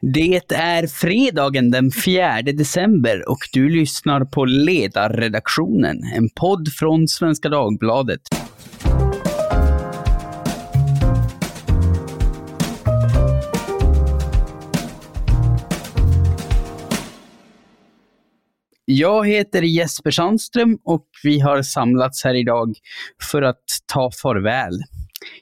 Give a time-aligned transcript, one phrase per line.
[0.00, 7.48] Det är fredagen den 4 december och du lyssnar på Ledarredaktionen, en podd från Svenska
[7.48, 8.20] Dagbladet.
[18.84, 22.74] Jag heter Jesper Sandström och vi har samlats här idag
[23.30, 24.74] för att ta farväl.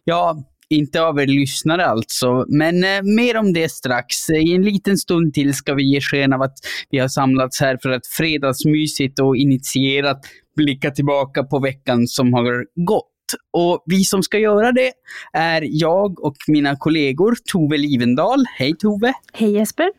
[0.04, 4.30] Ja, inte av er lyssnare alltså, men eh, mer om det strax.
[4.30, 6.58] I en liten stund till ska vi ge sken av att
[6.91, 10.20] vi har samlats här för att fredagsmysigt och initierat
[10.56, 13.12] blicka tillbaka på veckan som har gått.
[13.52, 14.92] Och vi som ska göra det
[15.32, 18.44] är jag och mina kollegor Tove Livendal.
[18.58, 19.12] Hej Tove!
[19.33, 19.91] Hej Jesper!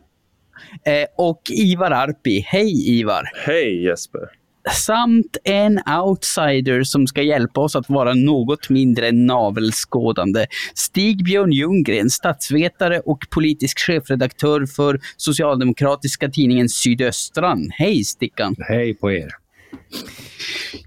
[0.86, 2.40] Eh, och Ivar Arpi.
[2.48, 3.32] Hej Ivar!
[3.46, 4.30] Hej Jesper!
[4.72, 10.46] Samt en outsider som ska hjälpa oss att vara något mindre navelskådande.
[10.76, 17.70] Stig-Björn Ljunggren, statsvetare och politisk chefredaktör för socialdemokratiska tidningen Sydöstran.
[17.72, 18.56] Hej Stickan!
[18.60, 19.47] Hej på er!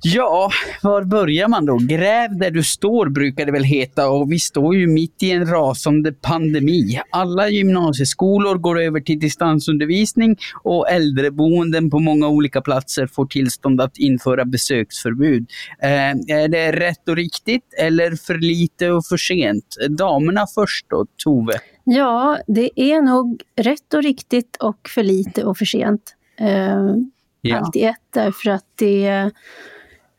[0.02, 0.50] Ja,
[0.82, 1.78] var börjar man då?
[1.82, 5.46] Gräv där du står brukar det väl heta och vi står ju mitt i en
[5.46, 7.00] rasande pandemi.
[7.10, 13.98] Alla gymnasieskolor går över till distansundervisning och äldreboenden på många olika platser får tillstånd att
[13.98, 15.50] införa besöksförbud.
[15.82, 19.76] Eh, är det rätt och riktigt eller för lite och för sent?
[19.88, 21.58] Damerna först då, Tove?
[21.84, 26.16] Ja, det är nog rätt och riktigt och för lite och för sent.
[26.38, 26.94] Eh,
[27.40, 27.58] ja.
[27.58, 29.30] Allt i ett, därför att det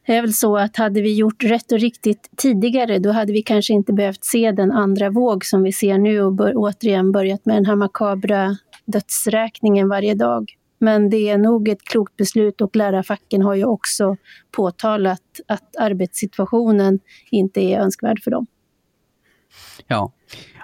[0.05, 3.41] det är väl så att hade vi gjort rätt och riktigt tidigare, då hade vi
[3.41, 7.45] kanske inte behövt se den andra våg som vi ser nu och bör, återigen börjat
[7.45, 10.51] med den här makabra dödsräkningen varje dag.
[10.79, 14.17] Men det är nog ett klokt beslut och lärarfacken har ju också
[14.51, 16.99] påtalat att arbetssituationen
[17.31, 18.47] inte är önskvärd för dem.
[19.87, 20.13] Ja,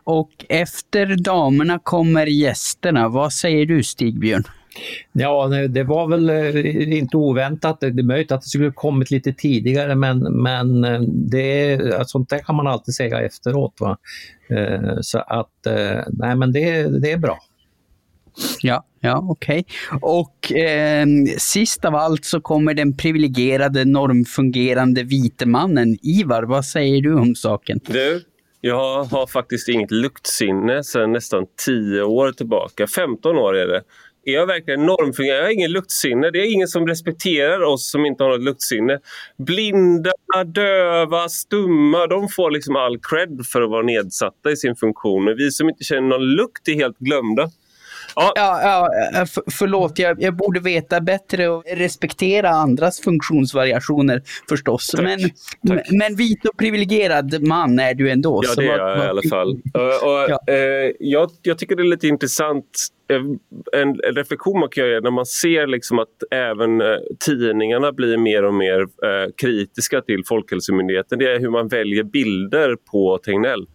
[0.04, 3.10] och efter damerna kommer gästerna.
[3.10, 4.44] Vad säger du Stigbjörn?
[5.12, 7.80] Ja, det var väl eh, inte oväntat.
[7.80, 12.40] Det är möjligt att det skulle kommit lite tidigare men, men eh, det, sånt där
[12.40, 13.74] kan man alltid säga efteråt.
[13.80, 13.98] Va?
[14.50, 15.68] Eh, så att,
[16.08, 17.40] nej men det, det är bra.
[18.62, 19.66] Ja, ja okej.
[19.88, 20.00] Okay.
[20.02, 21.06] Och eh,
[21.38, 25.98] sist av allt så kommer den privilegierade normfungerande vite mannen.
[26.02, 27.80] Ivar, vad säger du om saken?
[27.88, 28.24] Du,
[28.62, 32.88] jag har faktiskt inget luktsinne sedan nästan 10 år tillbaka.
[32.88, 33.82] 15 år är det.
[34.28, 35.40] Är jag verkligen normfungerande?
[35.40, 36.32] Jag har ingen luktsinne.
[36.32, 39.00] Det är ingen som respekterar oss som inte har något luktsinne.
[39.38, 40.12] Blinda,
[40.46, 45.36] döva, stumma, de får liksom all cred för att vara nedsatta i sin funktion.
[45.38, 47.50] vi som inte känner någon lukt är helt glömda.
[48.16, 48.32] Ja.
[48.36, 54.88] Ja, ja, eh, för, förlåt, jag, jag borde veta bättre och respektera andras funktionsvariationer förstås.
[54.88, 55.04] Tack.
[55.04, 55.20] Men,
[55.68, 55.88] Tack.
[55.92, 58.42] men vit och privilegierad man är du ändå.
[58.44, 59.62] Ja, det är jag i alla fall.
[59.74, 60.40] Och, och ja.
[60.48, 63.18] eh, jag, jag tycker det är lite intressant eh,
[63.82, 66.88] en, en reflektion man kan göra när man ser liksom att även eh,
[67.26, 71.20] tidningarna blir mer och mer eh, kritiska till Folkhälsomyndigheten.
[71.20, 73.68] Det är hur man väljer bilder på Tegnell.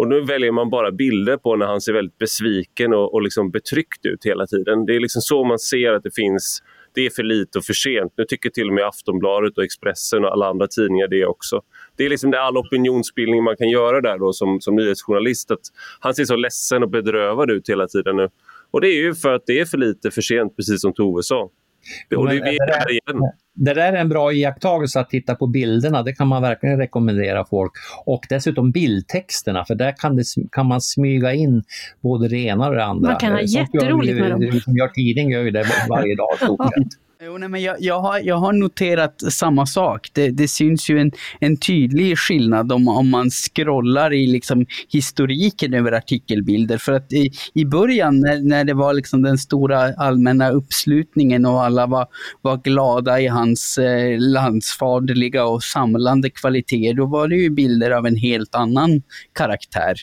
[0.00, 3.50] Och nu väljer man bara bilder på när han ser väldigt besviken och, och liksom
[3.50, 4.86] betryckt ut hela tiden.
[4.86, 6.62] Det är liksom så man ser att det finns
[6.94, 8.12] det är för lite och för sent.
[8.16, 11.60] Nu tycker till och med Aftonbladet och Expressen och alla andra tidningar det också.
[11.96, 15.50] Det är liksom det all opinionsbildning man kan göra där då som, som nyhetsjournalist.
[15.50, 15.60] Att
[16.00, 18.28] han ser så ledsen och bedrövad ut hela tiden nu.
[18.70, 21.22] Och det är ju för att det är för lite för sent, precis som Tove
[21.22, 21.50] sa.
[22.16, 23.32] Och det, det, där, igen.
[23.54, 27.44] det där är en bra iakttagelse att titta på bilderna, det kan man verkligen rekommendera
[27.44, 27.72] folk.
[28.06, 31.62] Och dessutom bildtexterna, för där kan, det, kan man smyga in
[32.00, 33.10] både det ena och det andra.
[33.10, 34.60] Man kan ha jätteroligt med dem.
[34.60, 36.28] Som gör tidning gör ju det varje dag.
[37.22, 40.08] Jo, nej, men jag, jag, har, jag har noterat samma sak.
[40.12, 45.74] Det, det syns ju en, en tydlig skillnad om, om man scrollar i liksom historiken
[45.74, 46.78] över artikelbilder.
[46.78, 51.62] För att i, i början när, när det var liksom den stora allmänna uppslutningen och
[51.64, 52.06] alla var,
[52.42, 58.06] var glada i hans eh, landsfaderliga och samlande kvaliteter, då var det ju bilder av
[58.06, 59.02] en helt annan
[59.32, 59.94] karaktär.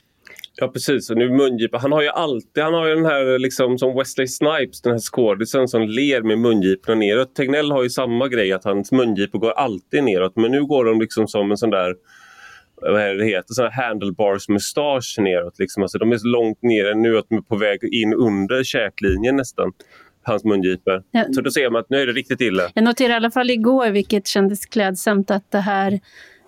[0.59, 1.77] Ja precis, och nu mungipa.
[1.77, 4.99] Han har ju alltid, han har ju den här liksom som Wesley Snipes, den här
[4.99, 7.35] skådisen som ler med mungiporna neråt.
[7.35, 10.99] Tegnell har ju samma grej att hans mungipor går alltid neråt men nu går de
[10.99, 11.95] liksom som en sån där
[12.81, 15.59] vad är det heter, sån här handlebars mustasch neråt.
[15.59, 15.83] Liksom.
[15.83, 19.35] Alltså, de är så långt nere nu att de är på väg in under käklinjen
[19.35, 19.71] nästan
[20.23, 21.03] hans mungipor.
[21.11, 21.25] Ja.
[21.31, 22.63] Så då ser man att nu är det riktigt illa.
[22.73, 25.99] Jag noterade i alla fall igår, vilket kändes klädsamt, att det här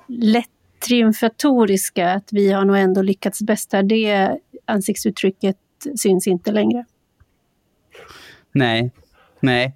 [0.07, 0.49] lätt
[0.79, 5.57] triumfatoriska, att vi har nog ändå lyckats bäst här, det ansiktsuttrycket
[5.95, 6.85] syns inte längre.
[8.51, 8.91] Nej,
[9.41, 9.75] Nej,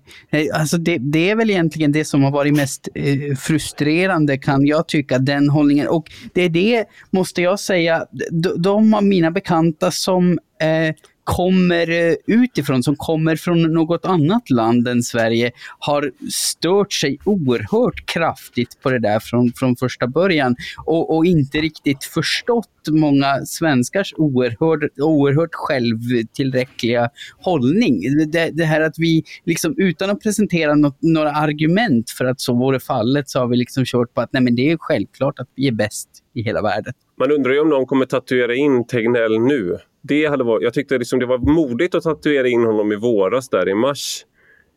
[0.53, 4.87] alltså det, det, är väl egentligen det som har varit mest eh, frustrerande kan jag
[4.87, 5.87] tycka, den hållningen.
[5.87, 11.89] Och det är det, måste jag säga, de, de av mina bekanta som eh, kommer
[11.89, 18.81] eh, utifrån, som kommer från något annat land än Sverige, har stört sig oerhört kraftigt
[18.81, 20.55] på det där från, från första början
[20.85, 27.09] och, och inte riktigt förstått många svenskars oerhört, oerhört självtillräckliga
[27.39, 28.01] hållning.
[28.31, 32.53] Det, det här att vi, liksom, utan att presentera något, några argument för att så
[32.53, 35.49] vore fallet, så har vi liksom kört på att nej, men det är självklart att
[35.55, 36.93] vi är bäst i hela världen.
[37.19, 39.77] Man undrar ju om någon kommer tatuera in Tegnell nu.
[40.03, 43.49] Det hade varit, jag tyckte liksom det var modigt att tatuera in honom i våras,
[43.49, 44.25] där i mars.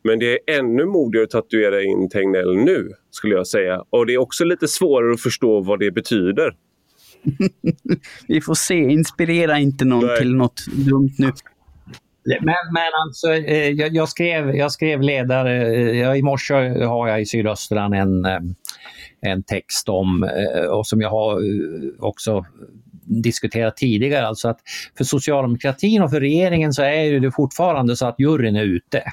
[0.03, 3.83] Men det är ännu modigare att tatuera in Tegnell nu, skulle jag säga.
[3.89, 6.55] Och det är också lite svårare att förstå vad det betyder.
[8.27, 8.75] Vi får se.
[8.75, 10.17] Inspirera inte någon Nej.
[10.17, 11.31] till något dumt nu.
[12.27, 16.53] Men, men alltså, eh, jag, jag, skrev, jag skrev ledare, eh, jag, i morse
[16.83, 18.39] har jag i Sydöstran en, eh,
[19.21, 20.29] en text om,
[20.71, 21.41] och som jag har
[21.99, 22.45] också
[23.07, 24.59] diskuterat tidigare, alltså att
[24.97, 29.03] för socialdemokratin och för regeringen så är det fortfarande så att juryn är ute.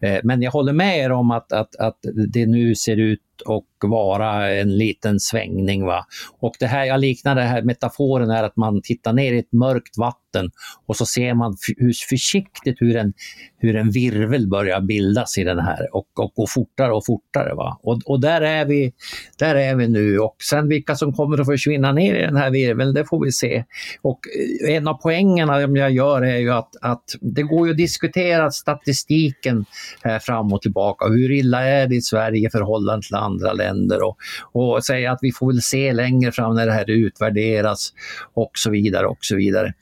[0.00, 1.98] Eh, men jag håller med er om att, att, att
[2.28, 5.84] det nu ser ut och vara en liten svängning.
[5.84, 6.06] Va?
[6.40, 9.52] Och det här, jag liknar det här metaforen är att man tittar ner i ett
[9.52, 10.50] mörkt vatten
[10.86, 13.12] och så ser man hur försiktigt hur en,
[13.58, 17.54] hur en virvel börjar bildas i den här och, och går fortare och fortare.
[17.54, 17.80] Va?
[17.82, 18.92] Och, och där, är vi,
[19.38, 22.50] där är vi nu och sen vilka som kommer att försvinna ner i den här
[22.50, 23.64] virveln, det får vi se.
[24.02, 24.20] Och
[24.66, 28.50] eh, en av poängerna jag gör är ju att, att det går ju att diskutera
[28.50, 29.64] statistiken
[30.02, 31.06] här fram och tillbaka.
[31.08, 34.16] Hur illa är det i Sverige i förhållande till andra andra länder och,
[34.52, 37.92] och säga att vi får väl se längre fram när det här utvärderas
[38.34, 39.72] och så vidare och så vidare.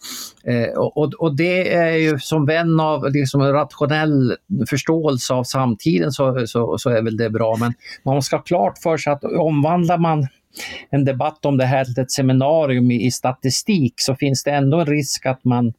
[0.44, 4.36] Eh, och, och, det är ju som vän av liksom en rationell
[4.70, 8.78] förståelse av samtiden så, så, så är väl det bra men man ska ha klart
[8.78, 10.26] för sig att omvandlar man
[10.90, 14.80] en debatt om det här till ett seminarium i, i statistik så finns det ändå
[14.80, 15.72] en risk att man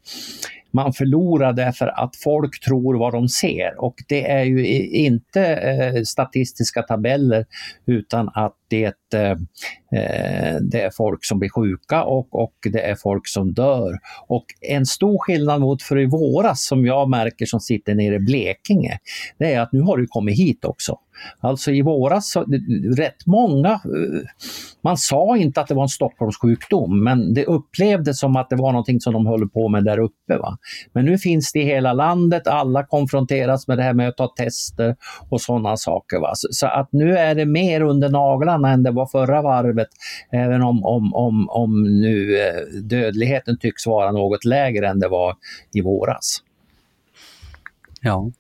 [0.78, 6.04] man förlorar därför att folk tror vad de ser och det är ju inte eh,
[6.04, 7.46] statistiska tabeller
[7.86, 9.38] utan att det, eh,
[10.62, 13.98] det är folk som blir sjuka och, och det är folk som dör.
[14.28, 18.20] Och en stor skillnad mot för i våras som jag märker som sitter nere i
[18.20, 19.00] Blekinge,
[19.38, 21.00] det är att nu har det kommit hit också.
[21.40, 22.46] Alltså i våras, så,
[22.98, 24.22] rätt många, eh,
[24.82, 28.72] man sa inte att det var en Stockholmssjukdom, men det upplevdes som att det var
[28.72, 30.38] någonting som de höll på med där uppe.
[30.38, 30.58] Va?
[30.94, 34.28] Men nu finns det i hela landet, alla konfronteras med det här med att ta
[34.28, 34.96] tester
[35.30, 36.20] och sådana saker.
[36.20, 36.32] Va?
[36.36, 39.90] Så, så, att nu är det mer under naglarna än det var förra varvet,
[40.32, 45.36] även om, om, om, om nu eh, dödligheten tycks vara något lägre än det var
[45.74, 46.42] i våras.
[48.02, 48.32] Ja.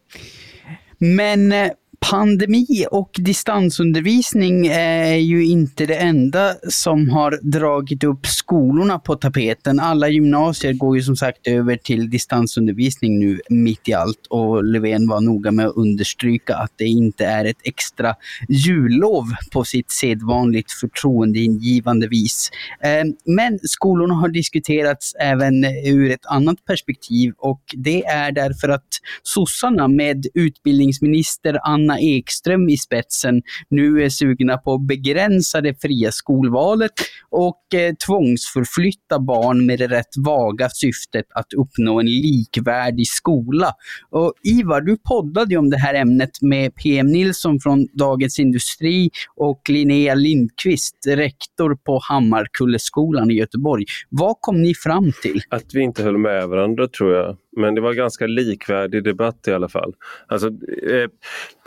[0.98, 1.70] Men eh,
[2.10, 9.80] pandemi och distansundervisning är ju inte det enda som har dragit upp skolorna på tapeten.
[9.80, 15.08] Alla gymnasier går ju som sagt över till distansundervisning nu mitt i allt och Löfven
[15.08, 18.16] var noga med att understryka att det inte är ett extra
[18.50, 22.52] jullov på sitt sedvanligt förtroendeingivande vis.
[22.82, 28.88] Eh, men skolorna har diskuterats även ur ett annat perspektiv och det är därför att
[29.24, 36.12] sossarna med utbildningsminister Anna Ekström i spetsen nu är sugna på att begränsa det fria
[36.12, 36.92] skolvalet
[37.30, 43.72] och eh, tvångsförflytta barn med det rätt vaga syftet att uppnå en likvärdig skola.
[44.10, 49.10] Och Ivar, du poddade ju om det här ämnet med PM Nilsson från Dagens Industri
[49.36, 53.86] och Linnea Lindqvist, rektor på Hammarkulleskolan i Göteborg.
[54.10, 55.42] Vad kom ni fram till?
[55.50, 57.38] Att vi inte höll med varandra tror jag.
[57.58, 59.94] Men det var ganska likvärdig debatt i alla fall.
[60.28, 60.48] Alltså,
[60.92, 61.10] eh,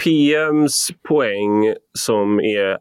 [0.04, 2.78] PMs poäng som är,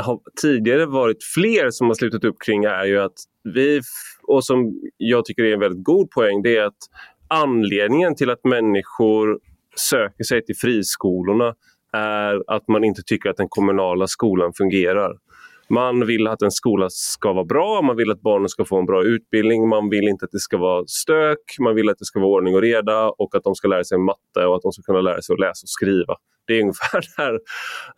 [0.00, 3.16] har tidigare varit fler som har slutat upp kring är ju att
[3.54, 3.80] vi,
[4.22, 6.78] och som jag tycker är en väldigt god poäng, det är att
[7.28, 9.38] anledningen till att människor
[9.76, 11.54] söker sig till friskolorna
[11.92, 15.16] är att man inte tycker att den kommunala skolan fungerar.
[15.70, 18.86] Man vill att en skola ska vara bra, man vill att barnen ska få en
[18.86, 22.20] bra utbildning, man vill inte att det ska vara stök, man vill att det ska
[22.20, 24.82] vara ordning och reda och att de ska lära sig matte och att de ska
[24.82, 26.14] kunna lära sig att läsa och skriva.
[26.46, 27.38] Det är ungefär där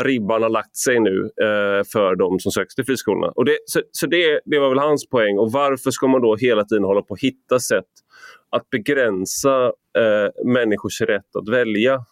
[0.04, 3.32] ribban har lagt sig nu eh, för de som söker till friskolorna.
[3.36, 5.38] Och det, så så det, det var väl hans poäng.
[5.38, 7.92] Och varför ska man då hela tiden hålla på att hitta sätt
[8.50, 9.64] att begränsa
[9.98, 12.04] eh, människors rätt att välja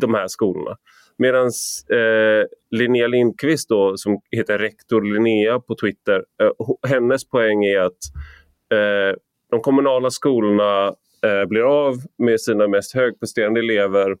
[0.00, 0.76] de här skolorna?
[1.18, 1.46] Medan
[1.92, 7.98] eh, Linnea Lindqvist då, som heter rektor Linnea på Twitter, eh, hennes poäng är att
[8.72, 9.16] eh,
[9.50, 10.86] de kommunala skolorna
[11.24, 14.16] eh, blir av med sina mest högpresterande elever.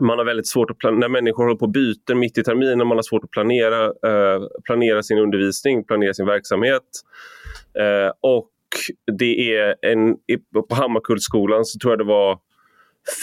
[0.00, 2.86] Man har väldigt svårt att planera, när människor håller på och byter mitt i terminen,
[2.86, 6.82] man har svårt att planera, eh, planera sin undervisning, planera sin verksamhet.
[7.78, 8.50] Eh, och
[9.18, 10.16] det är en,
[10.68, 12.38] på Hammarkullsskolan så tror jag det var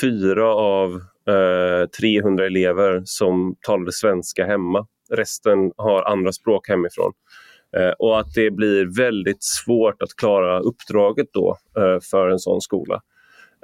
[0.02, 4.88] fyra av eh, 300 elever som talade svenska hemma.
[5.14, 7.14] Resten har andra språk hemifrån.
[7.78, 12.62] Eh, och att det blir väldigt svårt att klara uppdraget då eh, för en sån
[12.62, 13.02] skola.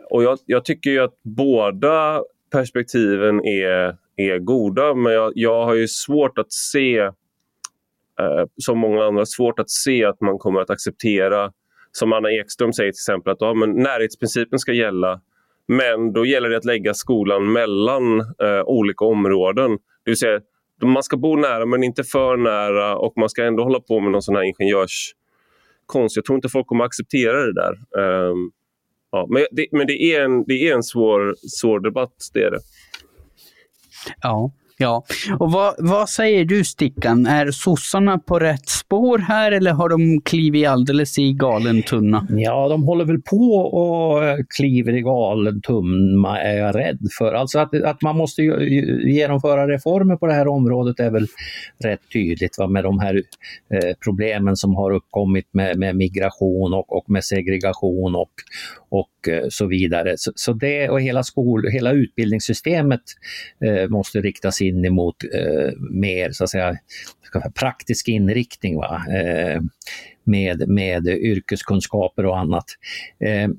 [0.09, 5.87] Och jag, jag tycker att båda perspektiven är, är goda men jag, jag har ju
[5.87, 6.97] svårt att se,
[8.19, 11.51] eh, som många andra, svårt att se att man kommer att acceptera,
[11.91, 15.21] som Anna Ekström säger till exempel, att ja, men närhetsprincipen ska gälla
[15.67, 19.71] men då gäller det att lägga skolan mellan eh, olika områden.
[19.71, 20.39] Det vill säga,
[20.83, 24.11] man ska bo nära men inte för nära och man ska ändå hålla på med
[24.11, 26.15] någon sån här ingenjörskonst.
[26.15, 27.73] Jag tror inte folk kommer acceptera det där.
[28.29, 28.51] Um,
[29.11, 32.51] ja, men det, men det är en, det är en svår, svår debatt, det är
[32.51, 32.59] det.
[34.21, 34.51] Ja.
[34.77, 35.03] Ja,
[35.39, 37.25] och vad, vad säger du Stickan?
[37.25, 42.27] Är sossarna på rätt spår här eller har de klivit alldeles i galen tunna?
[42.29, 47.33] Ja, de håller väl på och eh, kliver i galen tunna är jag rädd för.
[47.33, 48.41] Alltså att, att man måste
[49.03, 51.27] genomföra reformer på det här området är väl
[51.83, 52.67] rätt tydligt va?
[52.67, 53.15] med de här
[53.73, 58.31] eh, problemen som har uppkommit med, med migration och, och med segregation och,
[58.89, 60.13] och eh, så vidare.
[60.17, 63.01] Så, så, det och hela, skol, hela utbildningssystemet
[63.65, 66.77] eh, måste riktas in emot eh, mer så att säga,
[67.59, 69.01] praktisk inriktning va?
[69.09, 69.61] Eh,
[70.23, 72.65] med, med yrkeskunskaper och annat.
[73.19, 73.49] Eh,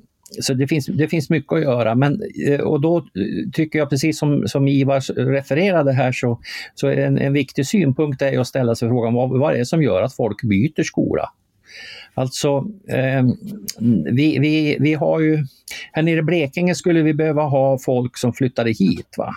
[0.41, 3.07] så det finns, det finns mycket att göra men, eh, och då
[3.53, 6.41] tycker jag precis som, som Ivar refererade här så,
[6.75, 9.83] så en, en viktig synpunkt är att ställa sig frågan vad, vad är det som
[9.83, 11.31] gör att folk byter skola?
[12.15, 13.23] Alltså, eh,
[14.13, 15.47] vi, vi, vi har ju,
[15.93, 19.15] här nere i Blekinge skulle vi behöva ha folk som flyttade hit.
[19.19, 19.35] Va?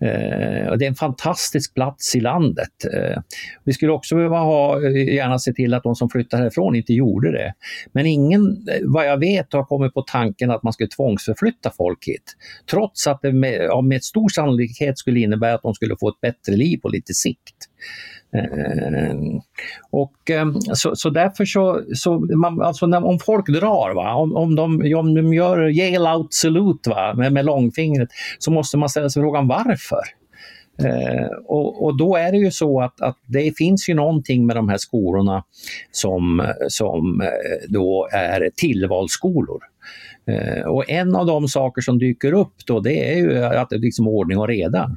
[0.00, 2.84] Eh, och det är en fantastisk plats i landet.
[2.94, 3.22] Eh,
[3.64, 6.92] vi skulle också behöva ha, eh, gärna se till att de som flyttar härifrån inte
[6.92, 7.54] gjorde det.
[7.92, 12.36] Men ingen, vad jag vet, har kommit på tanken att man skulle tvångsförflytta folk hit.
[12.70, 16.56] Trots att det med, med stor sannolikhet skulle innebära att de skulle få ett bättre
[16.56, 17.68] liv på lite sikt.
[18.34, 19.14] Eh,
[19.90, 24.36] och eh, så, så därför så, så man, alltså när, om folk drar, va, om,
[24.36, 28.88] om, de, om de gör yale out salute va, med, med långfingret, så måste man
[28.88, 30.02] ställa sig frågan varför.
[30.82, 34.56] Eh, och, och, då är det ju så att, att, det finns ju någonting med
[34.56, 35.44] de här skolorna
[35.90, 39.62] som, som eh, då är tillvalsskolor.
[40.26, 43.76] Eh, och en av de saker som dyker upp då det är ju att det
[43.76, 44.96] är liksom ordning och reda.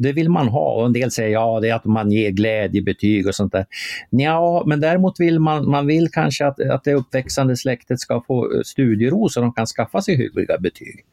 [0.00, 3.26] Det vill man ha och en del säger ja, det är att man ger glädjebetyg
[3.26, 3.66] och sånt där.
[4.10, 8.54] Ja, men däremot vill man, man vill kanske att, att det uppväxande släktet ska få
[8.54, 11.04] eh, studiero så de kan skaffa sig hyggliga betyg.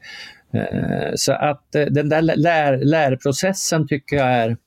[0.53, 4.57] Eh, så att eh, den där lär, lärprocessen tycker jag är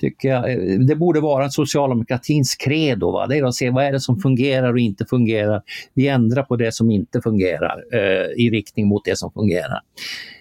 [0.00, 0.44] tycker jag,
[0.88, 3.12] det borde vara socialdemokratins credo.
[3.12, 3.26] Va?
[3.26, 5.62] Det är att se vad är det som fungerar och inte fungerar.
[5.94, 9.80] Vi ändrar på det som inte fungerar eh, i riktning mot det som fungerar.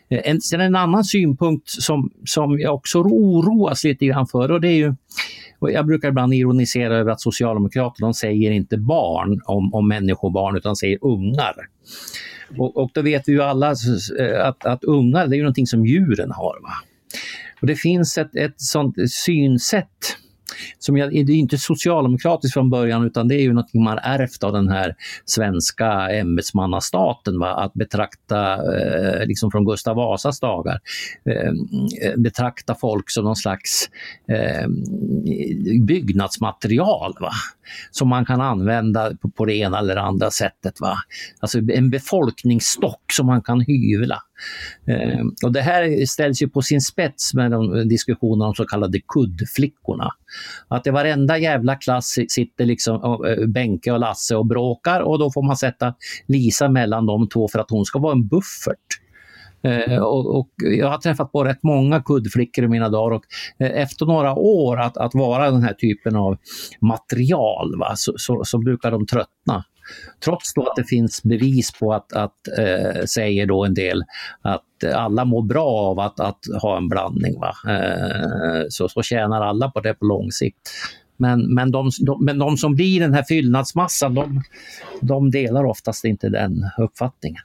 [0.10, 4.62] Eh, en, sen en annan synpunkt som, som jag också oroas lite grann för och
[4.62, 4.96] det är ju
[5.60, 10.98] jag brukar ibland ironisera över att Socialdemokraterna säger inte barn om, om människobarn utan säger
[11.02, 11.56] ungar.
[12.58, 13.74] Och, och då vet vi ju alla
[14.20, 16.62] eh, att, att ungar det är ju någonting som djuren har.
[16.62, 16.74] Va?
[17.62, 20.18] Och det finns ett, ett sånt synsätt
[20.80, 24.44] som jag, det är inte socialdemokratiskt från början utan det är ju någonting man ärvt
[24.44, 27.40] av den här svenska ämbetsmannastaten.
[27.40, 27.54] Va?
[27.54, 30.80] Att betrakta, eh, liksom från Gustav Vasas dagar,
[31.26, 31.56] ehm,
[32.02, 33.90] eh, betrakta folk som någon slags
[34.30, 34.68] eh,
[35.82, 37.14] byggnadsmaterial.
[37.20, 37.32] Va?
[37.92, 40.82] Som man kan använda på, på det ena eller andra sättet.
[40.82, 40.98] Va?
[41.40, 44.22] Alltså en befolkningsstock som man kan hyvla.
[44.88, 49.00] Eh, och det här ställs ju på sin spets med de diskussionerna om så kallade
[49.08, 50.12] kuddflickorna.
[50.68, 55.20] Att det varenda jävla klass sitter liksom och, eh, Benke och Lasse och bråkar och
[55.20, 55.94] då får man sätta
[56.28, 59.05] Lisa mellan de två för att hon ska vara en buffert.
[59.66, 63.24] Eh, och, och, jag har träffat på rätt många kuddflickor i mina dagar och
[63.60, 66.38] eh, efter några år att, att vara den här typen av
[66.82, 69.64] material va, så, så, så brukar de tröttna.
[70.24, 74.04] Trots då att det finns bevis på att, att eh, säger då en del,
[74.42, 77.40] att alla mår bra av att, att ha en blandning.
[77.40, 77.54] Va?
[77.68, 80.72] Eh, så, så tjänar alla på det på lång sikt.
[81.18, 84.42] Men, men, de, de, men de som blir den här fyllnadsmassan, de,
[85.02, 87.42] de delar oftast inte den uppfattningen.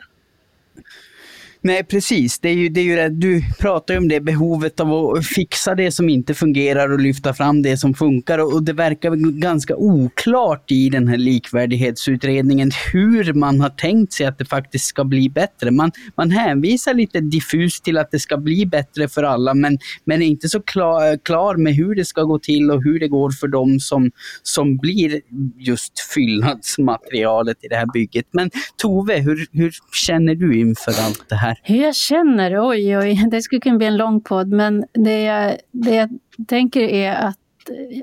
[1.62, 2.38] Nej, precis.
[2.38, 3.08] Det är ju, det är ju det.
[3.08, 7.34] Du pratar ju om det behovet av att fixa det som inte fungerar och lyfta
[7.34, 8.38] fram det som funkar.
[8.38, 14.38] Och det verkar ganska oklart i den här likvärdighetsutredningen hur man har tänkt sig att
[14.38, 15.70] det faktiskt ska bli bättre.
[15.70, 20.22] Man, man hänvisar lite diffust till att det ska bli bättre för alla, men, men
[20.22, 23.30] är inte så klar, klar med hur det ska gå till och hur det går
[23.30, 24.10] för dem som,
[24.42, 25.20] som blir
[25.58, 28.26] just fyllnadsmaterialet i det här bygget.
[28.30, 29.72] Men Tove, hur, hur
[30.06, 31.49] känner du inför allt det här?
[31.62, 32.68] Hur jag känner?
[32.68, 36.08] Oj, oj, det skulle kunna bli en lång podd, men det jag, det jag
[36.48, 37.36] tänker är att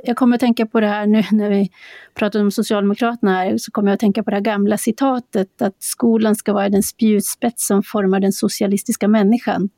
[0.03, 1.69] jag kommer att tänka på det här nu när vi
[2.13, 5.83] pratar om Socialdemokraterna här, så kommer jag att tänka på det här gamla citatet att
[5.83, 9.69] skolan ska vara den spjutspets som formar den socialistiska människan.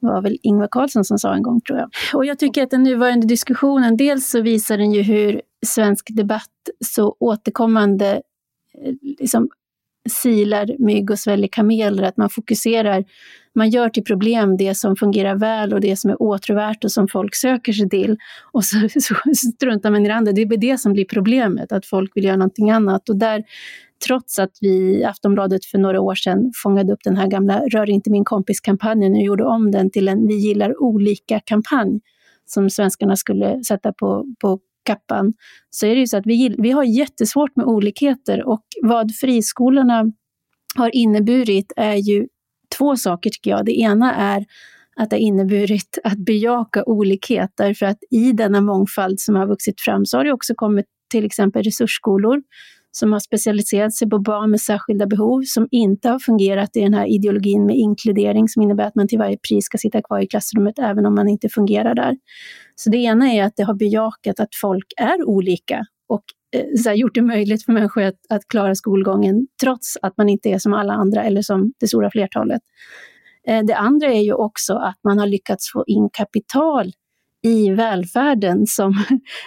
[0.00, 1.90] Det var väl Ingvar Carlsson som sa en gång, tror jag.
[2.14, 6.50] Och jag tycker att den nuvarande diskussionen, dels så visar den ju hur svensk debatt
[6.84, 8.22] så återkommande
[8.84, 9.48] eh, liksom
[10.08, 13.04] silar mygg och sväljer kameler, att man fokuserar,
[13.54, 17.08] man gör till problem det som fungerar väl och det som är åtråvärt och som
[17.08, 18.16] folk söker sig till.
[18.52, 20.32] Och så, så struntar man i det andra.
[20.32, 23.08] Det är det som blir problemet, att folk vill göra någonting annat.
[23.08, 23.44] Och där,
[24.06, 27.90] trots att vi i Aftonbladet för några år sedan fångade upp den här gamla Rör
[27.90, 32.00] inte min kompis-kampanjen och gjorde om den till en Vi gillar olika-kampanj
[32.46, 35.32] som svenskarna skulle sätta på, på kappan,
[35.70, 40.04] så är det ju så att vi, vi har jättesvårt med olikheter och vad friskolorna
[40.76, 42.26] har inneburit är ju
[42.78, 43.64] två saker tycker jag.
[43.66, 44.44] Det ena är
[44.96, 49.80] att det har inneburit att bejaka olikhet, därför att i denna mångfald som har vuxit
[49.80, 52.42] fram så har det också kommit till exempel resursskolor
[52.96, 56.94] som har specialiserat sig på barn med särskilda behov, som inte har fungerat i den
[56.94, 60.26] här ideologin med inkludering, som innebär att man till varje pris ska sitta kvar i
[60.26, 62.16] klassrummet även om man inte fungerar där.
[62.74, 66.24] Så det ena är att det har bejakat att folk är olika och
[66.56, 70.28] eh, så här, gjort det möjligt för människor att, att klara skolgången trots att man
[70.28, 72.62] inte är som alla andra eller som det stora flertalet.
[73.46, 76.92] Eh, det andra är ju också att man har lyckats få in kapital
[77.42, 78.94] i välfärden som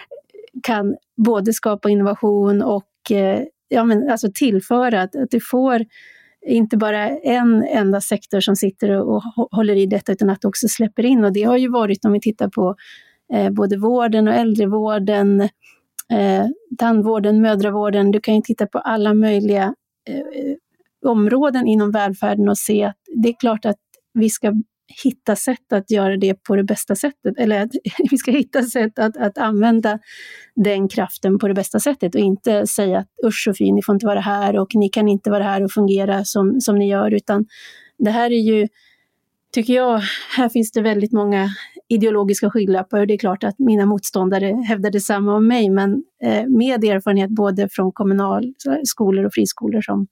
[0.64, 5.86] kan både skapa innovation och Eh, ja, men alltså tillföra att, att du får
[6.46, 10.68] inte bara en enda sektor som sitter och håller i detta utan att du också
[10.68, 11.24] släpper in.
[11.24, 12.76] Och det har ju varit om vi tittar på
[13.34, 15.42] eh, både vården och äldrevården,
[16.12, 16.46] eh,
[16.78, 18.12] tandvården, mödravården.
[18.12, 19.76] Du kan ju titta på alla möjliga
[20.10, 20.56] eh,
[21.10, 23.80] områden inom välfärden och se att det är klart att
[24.14, 24.54] vi ska
[25.04, 27.72] hitta sätt att göra det på det bästa sättet, eller att
[28.12, 30.00] vi ska hitta sätt att, att använda
[30.56, 33.96] den kraften på det bästa sättet och inte säga att usch och fy, ni får
[33.96, 37.14] inte vara här och ni kan inte vara här och fungera som, som ni gör,
[37.14, 37.46] utan
[37.98, 38.68] det här är ju,
[39.54, 40.02] tycker jag,
[40.38, 41.50] här finns det väldigt många
[41.90, 46.48] ideologiska skygglappar och det är klart att mina motståndare hävdar detsamma om mig, men eh,
[46.48, 50.08] med erfarenhet både från kommunal skolor och friskolor som,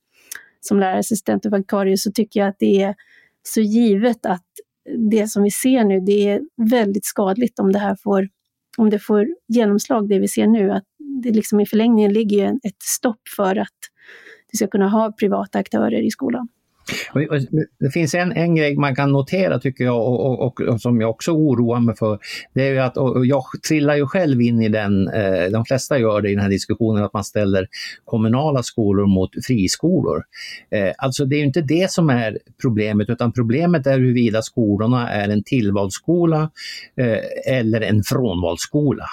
[0.62, 2.96] som lärarassistent och vikarie så tycker jag att det är
[3.44, 4.46] så givet att
[5.12, 8.30] det som vi ser nu, det är väldigt skadligt om det här får,
[8.78, 10.72] om det får genomslag, det vi ser nu.
[10.72, 10.84] Att
[11.24, 13.78] det liksom i förlängningen ligger ett stopp för att
[14.52, 16.48] vi ska kunna ha privata aktörer i skolan.
[17.80, 21.02] Det finns en, en grej man kan notera tycker jag och, och, och, och som
[21.02, 22.20] jag också oroar mig för.
[22.54, 22.94] Det är att,
[23.26, 26.50] jag trillar ju själv in i den, eh, de flesta gör det i den här
[26.50, 27.68] diskussionen, att man ställer
[28.06, 30.24] kommunala skolor mot friskolor.
[30.72, 35.30] Eh, alltså det är inte det som är problemet utan problemet är huruvida skolorna är
[35.30, 36.52] en tillvalsskola
[36.98, 39.06] eh, eller en frånvalsskola.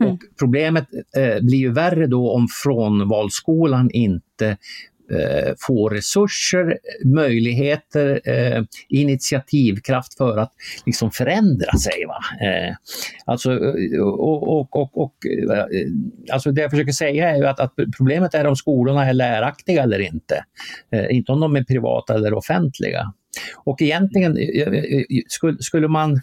[0.00, 0.12] Mm.
[0.12, 0.84] Och problemet
[1.16, 4.56] eh, blir ju värre då om frånvalsskolan inte
[5.12, 10.52] Eh, få resurser, möjligheter, eh, initiativkraft för att
[10.86, 12.04] liksom förändra sig.
[12.06, 12.46] Va?
[12.46, 12.74] Eh,
[13.24, 15.64] alltså, eh, och, och, och, och, eh,
[16.32, 19.82] alltså det jag försöker säga är ju att, att problemet är om skolorna är läraktiga
[19.82, 20.44] eller inte.
[20.92, 23.12] Eh, inte om de är privata eller offentliga.
[23.64, 24.36] Och egentligen
[25.28, 26.20] skulle, skulle man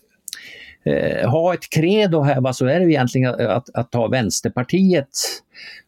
[0.85, 5.07] eh, ha ett credo här va, så är det egentligen att, att ta Vänsterpartiet.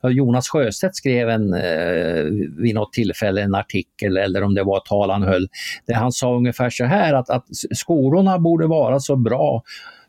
[0.03, 2.23] Jonas Sjöstedt skrev en, eh,
[2.57, 5.47] vid något tillfälle en artikel, eller om det var ett tal han höll,
[5.85, 9.63] där han sa ungefär så här att, att skolorna borde vara så bra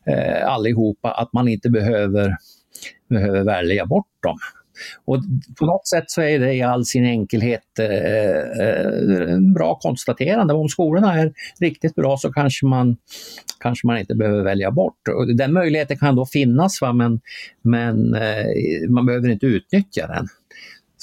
[0.07, 2.37] eh, allihopa att man inte behöver,
[3.09, 4.39] behöver välja bort dem.
[5.05, 5.23] Och
[5.59, 10.55] på något sätt så är det i all sin enkelhet eh, eh, bra konstaterande.
[10.55, 12.97] Om skolorna är riktigt bra så kanske man,
[13.61, 15.09] kanske man inte behöver välja bort.
[15.09, 16.93] Och den möjligheten kan då finnas va?
[16.93, 17.21] men,
[17.63, 20.29] men eh, man behöver inte utnyttja den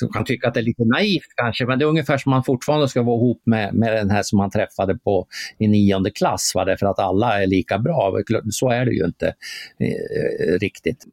[0.01, 2.43] Man kan tycka att det är lite naivt kanske, men det är ungefär som man
[2.43, 5.27] fortfarande ska vara ihop med, med den här som man träffade på
[5.59, 6.65] i nionde klass, va?
[6.65, 8.17] därför att alla är lika bra.
[8.49, 9.27] Så är det ju inte
[9.79, 11.05] eh, riktigt.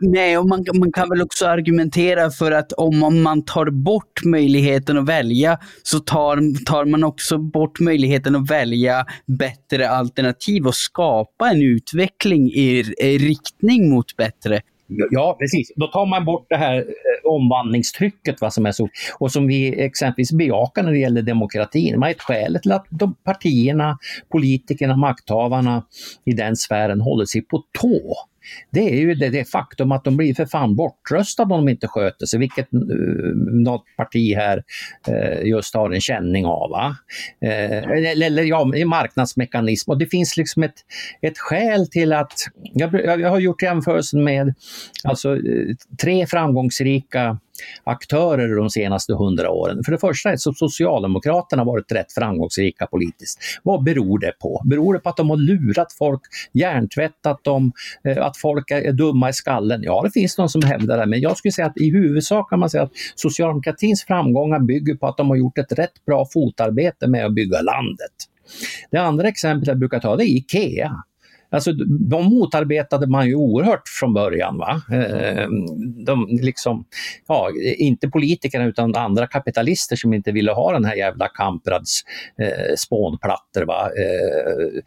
[0.00, 4.98] Nej, och man, man kan väl också argumentera för att om man tar bort möjligheten
[4.98, 11.50] att välja så tar, tar man också bort möjligheten att välja bättre alternativ och skapa
[11.50, 14.60] en utveckling i, i riktning mot bättre
[15.10, 15.72] Ja, precis.
[15.76, 18.88] Då tar man bort det här eh, omvandlingstrycket va, som är så,
[19.18, 21.98] och som vi exempelvis bejakar när det gäller demokratin.
[21.98, 25.84] Man är ett skäl till att de partierna, politikerna, makthavarna
[26.24, 28.14] i den sfären håller sig på tå
[28.70, 31.88] det är ju det, det faktum att de blir för fan bortröstade om de inte
[31.88, 34.62] sköter sig, vilket uh, något parti här
[35.08, 36.70] uh, just har en känning av.
[36.70, 36.96] Va?
[37.44, 39.90] Uh, eller ja, marknadsmekanism.
[39.90, 40.76] Och det finns liksom ett,
[41.22, 42.32] ett skäl till att,
[42.62, 44.54] jag, jag har gjort jämförelsen med
[45.04, 45.38] alltså,
[46.02, 47.38] tre framgångsrika
[47.84, 49.84] aktörer de senaste hundra åren.
[49.84, 53.38] För det första är så Socialdemokraterna varit rätt framgångsrika politiskt.
[53.62, 54.62] Vad beror det på?
[54.64, 56.20] Beror det på att de har lurat folk,
[56.52, 57.72] hjärntvättat dem,
[58.04, 59.82] eh, att folk är dumma i skallen?
[59.82, 62.58] Ja, det finns de som hävdar det, men jag skulle säga att i huvudsak kan
[62.58, 67.06] man säga att socialdemokratins framgångar bygger på att de har gjort ett rätt bra fotarbete
[67.06, 68.12] med att bygga landet.
[68.90, 71.02] Det andra exemplet jag brukar ta det är IKEA.
[71.50, 71.72] Alltså,
[72.10, 74.58] de motarbetade man ju oerhört från början.
[74.58, 74.82] Va?
[74.92, 75.48] Eh,
[76.06, 76.84] de liksom,
[77.28, 82.02] ja, inte politikerna utan andra kapitalister som inte ville ha den här jävla Kamprads
[82.40, 83.62] eh, spånplattor.
[83.62, 83.90] Va?
[83.96, 84.82] Eh,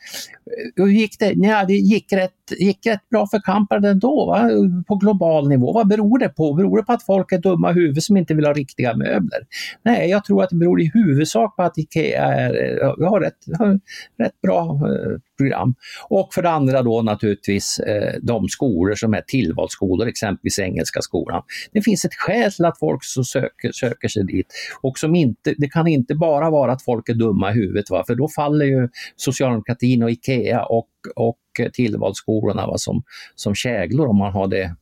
[0.75, 1.33] hur gick det?
[1.35, 4.49] Ja, det gick rätt, gick rätt bra för Kamprad ändå va?
[4.87, 5.73] på global nivå.
[5.73, 6.53] Vad beror det på?
[6.53, 9.39] Beror det på att folk är dumma i huvudet som inte vill ha riktiga möbler?
[9.83, 13.37] Nej, jag tror att det beror i huvudsak på att IKEA är, eh, har, rätt,
[13.59, 13.79] har
[14.23, 15.75] rätt bra eh, program.
[16.09, 21.43] Och för det andra då naturligtvis eh, de skolor som är tillvalsskolor, exempelvis Engelska skolan.
[21.71, 24.47] Det finns ett skäl till att folk så söker, söker sig dit.
[24.81, 28.03] Och som inte, det kan inte bara vara att folk är dumma i huvudet, va?
[28.07, 31.37] för då faller ju socialdemokratin och IKEA och, och
[31.73, 32.77] tillvalsskolorna va?
[32.77, 33.03] Som,
[33.35, 34.75] som käglor om man har det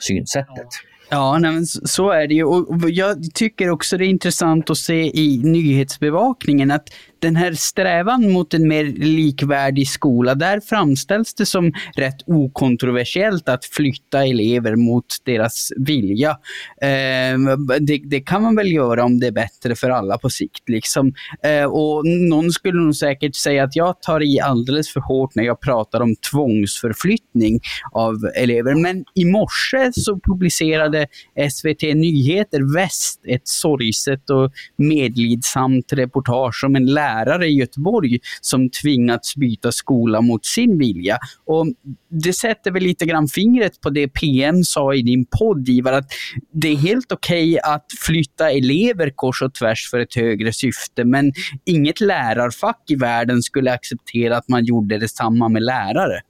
[0.00, 0.48] synsättet.
[0.56, 0.88] Ja.
[1.10, 2.44] Ja, nej, men så är det ju.
[2.44, 6.88] Och jag tycker också det är intressant att se i nyhetsbevakningen att
[7.22, 13.64] den här strävan mot en mer likvärdig skola, där framställs det som rätt okontroversiellt att
[13.64, 16.30] flytta elever mot deras vilja.
[16.82, 20.68] Eh, det, det, kan man väl göra om det är bättre för alla på sikt.
[20.68, 21.14] Liksom.
[21.44, 25.44] Eh, och någon skulle nog säkert säga att jag tar i alldeles för hårt när
[25.44, 27.60] jag pratar om tvångsförflyttning
[27.92, 28.74] av elever.
[28.74, 31.06] Men i morse så publicerade
[31.50, 38.70] SVT Nyheter Väst ett sorgset och medlidsamt reportage om en lärare lärare i Göteborg som
[38.70, 41.18] tvingats byta skola mot sin vilja.
[41.46, 41.66] Och
[42.08, 46.08] det sätter väl lite grann fingret på det PM sa i din podd, Ivar, att
[46.52, 51.04] det är helt okej okay att flytta elever kors och tvärs för ett högre syfte,
[51.04, 51.32] men
[51.64, 56.20] inget lärarfack i världen skulle acceptera att man gjorde detsamma med lärare.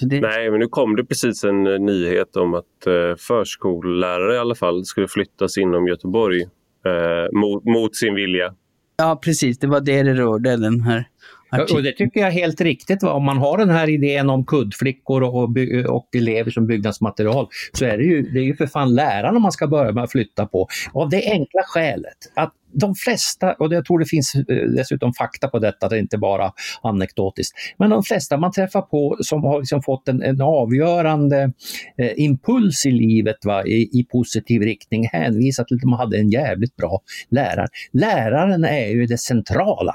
[0.00, 0.20] Det...
[0.20, 4.54] Nej, men nu kom det precis en eh, nyhet om att eh, förskollärare i alla
[4.54, 6.42] fall skulle flyttas inom Göteborg
[6.86, 8.54] eh, mot, mot, sin vilja.
[8.96, 9.58] Ja, precis.
[9.58, 11.08] Det var det det rörde, den här
[11.50, 11.76] artikeln.
[11.76, 13.02] Och det tycker jag är helt riktigt.
[13.02, 13.12] Va?
[13.12, 15.48] Om man har den här idén om kuddflickor och,
[15.88, 19.52] och elever som byggnadsmaterial så är det ju, det är ju för fan lärarna man
[19.52, 20.68] ska börja med att flytta på.
[20.92, 25.48] Av det enkla skälet att de flesta, och jag tror det finns eh, dessutom fakta
[25.48, 29.58] på detta, det är inte bara anekdotiskt, men de flesta man träffar på som har
[29.58, 31.52] liksom fått en, en avgörande
[31.98, 36.30] eh, impuls i livet va, i, i, positiv riktning hänvisar till att de hade en
[36.30, 37.68] jävligt bra lärare.
[37.92, 39.94] Läraren är ju det centrala.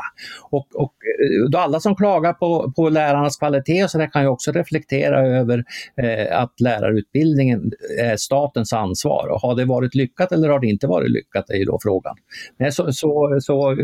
[0.49, 4.21] Och, och eh, då alla som klagar på, på lärarnas kvalitet och så där kan
[4.21, 5.63] ju också reflektera över
[6.01, 9.27] eh, att lärarutbildningen är statens ansvar.
[9.27, 12.15] Och har det varit lyckat eller har det inte varit lyckat är ju då frågan.
[12.57, 13.75] Men Eh, så, så, så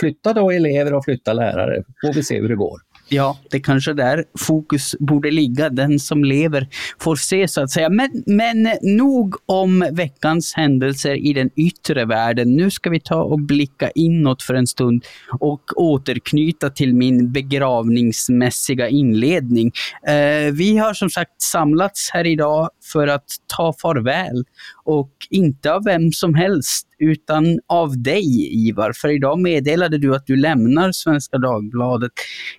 [0.00, 2.80] flytta då elever och flytta lärare, får vi se hur det går.
[3.12, 5.70] Ja, det kanske där fokus borde ligga.
[5.70, 6.68] Den som lever
[7.00, 7.88] får se så att säga.
[7.88, 12.56] Men, men nog om veckans händelser i den yttre världen.
[12.56, 15.04] Nu ska vi ta och blicka inåt för en stund
[15.40, 19.72] och återknyta till min begravningsmässiga inledning.
[20.06, 24.44] Eh, vi har som sagt samlats här idag för att ta farväl
[24.84, 28.92] och inte av vem som helst utan av dig Ivar.
[28.92, 32.12] För idag meddelade du att du lämnar Svenska Dagbladet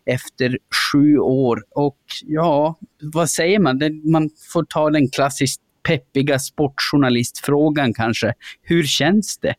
[0.05, 0.57] efter
[0.91, 1.63] sju år.
[1.69, 3.81] Och ja, vad säger man?
[4.11, 8.33] Man får ta den klassiskt peppiga sportjournalistfrågan kanske.
[8.61, 9.53] Hur känns det?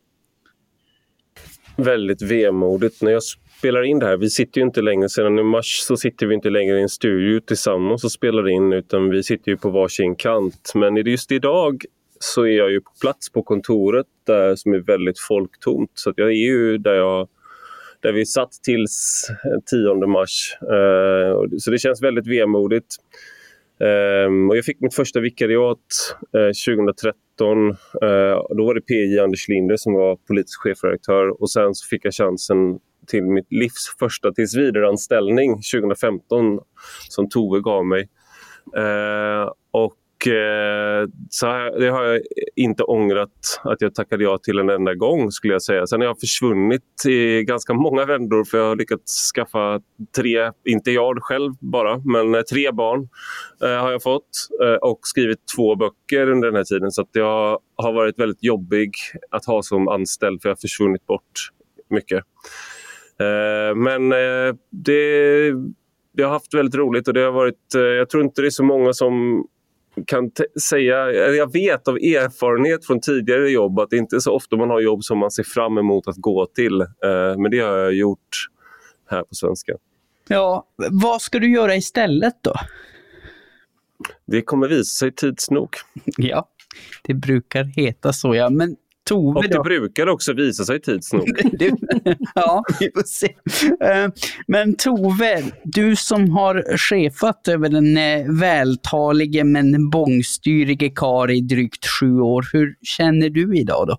[1.75, 3.01] Väldigt vemodigt.
[3.01, 5.97] När jag spelar in det här, vi sitter ju inte längre, sedan i mars så
[5.97, 9.57] sitter vi inte längre i en studio tillsammans och spelar in utan vi sitter ju
[9.57, 10.71] på varsin kant.
[10.75, 11.83] Men just idag
[12.23, 15.91] så är jag ju på plats på kontoret där, som är väldigt folktomt.
[15.93, 17.27] Så jag är ju där, jag,
[17.99, 20.57] där vi satt tills eh, 10 mars.
[20.61, 22.95] Eh, så det känns väldigt vemodigt.
[23.79, 25.77] Eh, och jag fick mitt första vikariat
[26.37, 27.69] eh, 2013.
[27.69, 32.05] Eh, då var det PJ Anders Linder som var politisk chefredaktör och sen så fick
[32.05, 36.59] jag chansen till mitt livs första tillsvidareanställning 2015
[37.09, 38.09] som Tove gav mig.
[38.77, 42.21] Eh, och Eh, så här, det har jag
[42.55, 45.87] inte ångrat att jag tackade ja till en enda gång skulle jag säga.
[45.87, 49.81] Sen har jag försvunnit i ganska många vändor för jag har lyckats skaffa
[50.15, 53.09] tre, inte jag själv bara, men eh, tre barn
[53.63, 54.29] eh, har jag fått
[54.63, 56.91] eh, och skrivit två böcker under den här tiden.
[56.91, 58.91] Så att jag har varit väldigt jobbig
[59.31, 61.49] att ha som anställd för jag har försvunnit bort
[61.89, 62.23] mycket.
[63.75, 64.09] Men
[64.71, 65.47] det,
[66.11, 68.63] jag har haft väldigt roligt och det har varit, jag tror inte det är så
[68.63, 69.45] många som
[70.07, 70.31] kan
[70.69, 74.69] säga, jag vet av erfarenhet från tidigare jobb att det inte är så ofta man
[74.69, 76.81] har jobb som man ser fram emot att gå till.
[76.81, 78.49] Eh, men det har jag gjort
[79.09, 79.73] här på svenska.
[80.27, 82.53] Ja, vad ska du göra istället då?
[84.25, 85.69] Det kommer visa sig tids nog.
[86.17, 86.47] Ja,
[87.03, 88.49] det brukar heta så ja.
[88.49, 89.63] Men Tove Och det då?
[89.63, 91.27] brukar också visa sig tids nog.
[92.35, 93.35] ja, vi får se.
[93.85, 94.09] Eh,
[94.47, 101.85] men Tove, du som har chefat över den eh, vältalige men bångstyrige kar i drygt
[101.85, 103.97] sju år, hur känner du idag då?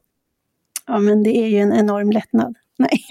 [0.87, 2.55] Ja, men det är ju en enorm lättnad.
[2.79, 3.05] Nej.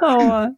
[0.00, 0.54] ja,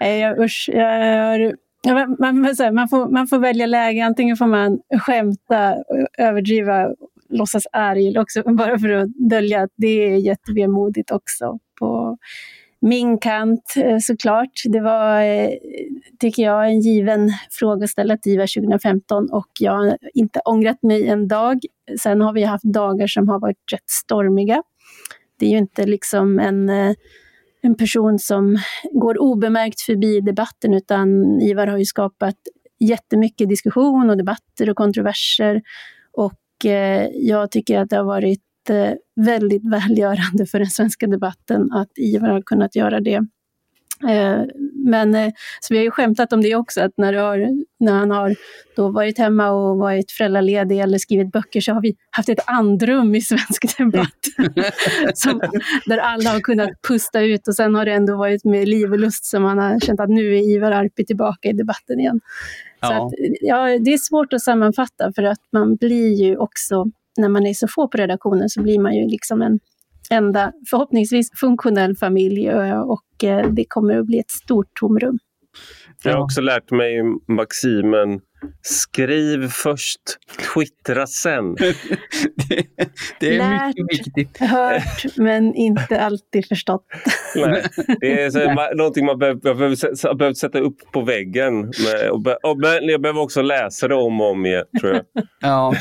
[0.00, 2.40] jag, usch, jag man, man,
[2.74, 4.04] man, får, man får välja läge.
[4.04, 5.76] Antingen får man skämta,
[6.18, 6.94] överdriva,
[7.28, 11.58] låtsas arg, eller också, bara för att dölja att det är jättevemodigt också.
[11.78, 12.18] På
[12.80, 14.62] min kant eh, såklart.
[14.64, 15.50] Det var, eh,
[16.20, 20.82] tycker jag, en given fråga att ställa till IVA 2015 och jag har inte ångrat
[20.82, 21.58] mig en dag.
[22.02, 24.62] Sen har vi haft dagar som har varit rätt stormiga.
[25.38, 26.94] Det är ju inte liksom en eh,
[27.64, 28.58] en person som
[28.92, 32.36] går obemärkt förbi debatten, utan Ivar har ju skapat
[32.80, 35.62] jättemycket diskussion och debatter och kontroverser.
[36.12, 41.72] Och eh, jag tycker att det har varit eh, väldigt välgörande för den svenska debatten
[41.72, 43.26] att Ivar har kunnat göra det.
[44.08, 44.42] Eh,
[44.84, 47.48] men eh, så vi har ju skämtat om det också, att när, har,
[47.80, 48.34] när han har
[48.76, 53.14] då varit hemma och varit föräldraledig eller skrivit böcker så har vi haft ett andrum
[53.14, 54.08] i svensk debatt.
[55.14, 55.40] som,
[55.86, 58.98] där alla har kunnat pusta ut och sen har det ändå varit med liv och
[58.98, 62.20] lust som man har känt att nu är Ivar Arpi tillbaka i debatten igen.
[62.80, 62.88] Ja.
[62.88, 66.84] Så att, ja, det är svårt att sammanfatta för att man blir ju också,
[67.16, 69.60] när man är så få på redaktionen så blir man ju liksom en
[70.10, 75.18] enda, förhoppningsvis funktionell familj eh, och eh, det kommer att bli ett stort tomrum.
[76.02, 78.20] Jag har också lärt mig maximen
[78.62, 80.00] Skriv först,
[80.54, 81.54] twittra sen.
[81.54, 82.66] det,
[83.20, 84.38] det, är Lärt, mycket viktigt.
[84.38, 86.86] hört, men inte alltid förstått.
[87.36, 87.64] Nej,
[88.00, 91.60] det är så, någonting man behöver, behöver, behöver sätta upp på väggen.
[91.60, 95.04] Med, och, och, men jag behöver också läsa det om och om igen, tror jag.
[95.40, 95.74] ja.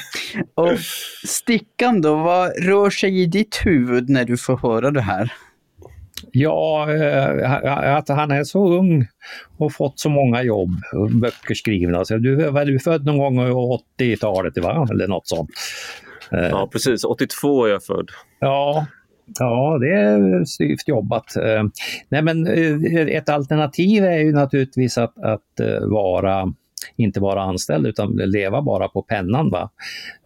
[0.55, 0.79] Och
[1.25, 5.33] Stickan då, vad rör sig i ditt huvud när du får höra det här?
[6.31, 9.07] Ja, eh, att han är så ung
[9.57, 10.69] och fått så många jobb,
[11.21, 11.97] böcker skrivna.
[11.97, 14.87] Alltså, du är född någon gång på 80-talet, va?
[14.91, 15.49] eller något sånt?
[16.31, 17.03] Eh, ja, precis.
[17.03, 18.09] 82 är jag född.
[18.39, 18.85] Ja,
[19.39, 21.35] Ja, det är styvt jobbat.
[21.35, 21.63] Eh,
[22.09, 22.47] nej, men
[23.07, 26.53] ett alternativ är ju naturligtvis att, att vara
[26.95, 29.49] inte vara anställd utan leva bara på pennan.
[29.49, 29.69] Va?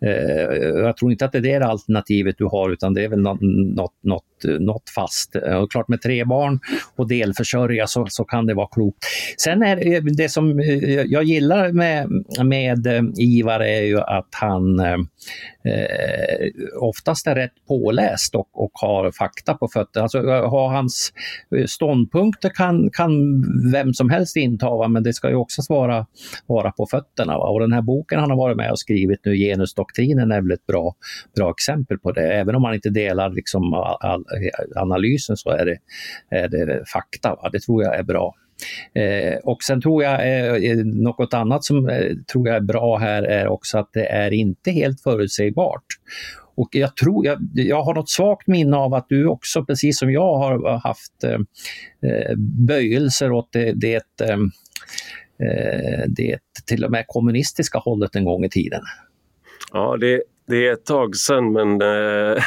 [0.06, 3.22] Eh, jag tror inte att det är det alternativet du har utan det är väl
[3.22, 3.42] något,
[3.76, 5.36] något, något, något fast.
[5.36, 6.60] Och klart med tre barn
[6.96, 8.98] och delförsörja så, så kan det vara klokt.
[9.38, 12.10] Sen är det som eh, jag gillar med,
[12.44, 14.98] med eh, Ivar är ju att han eh,
[16.82, 20.04] oftast är rätt påläst och, och har fakta på fötterna.
[20.04, 21.14] Alltså, ha hans
[21.68, 23.12] ståndpunkter kan, kan
[23.72, 26.06] vem som helst inta, men det ska ju också vara
[26.48, 27.38] vara på fötterna.
[27.38, 27.50] Va?
[27.50, 30.66] Och den här boken han har varit med och skrivit nu, Genusdoktrinen, är väl ett
[30.66, 30.96] bra,
[31.36, 32.34] bra exempel på det.
[32.34, 35.78] Även om man inte delar liksom all, eh, analysen så är det,
[36.30, 37.30] är det fakta.
[37.30, 37.50] Va?
[37.52, 38.34] Det tror jag är bra.
[38.94, 42.98] Eh, och sen tror jag eh, eh, något annat som eh, tror jag är bra
[42.98, 45.86] här är också att det är inte helt förutsägbart.
[46.56, 50.12] Och jag tror, jag, jag har något svagt minne av att du också, precis som
[50.12, 51.40] jag, har haft eh,
[52.12, 52.36] eh
[52.68, 54.38] böjelser åt det, det Eh,
[55.40, 58.82] Eh, det till och med kommunistiska hållet en gång i tiden.
[59.74, 61.82] Ja, det, det är ett tag sedan men
[62.38, 62.44] äh,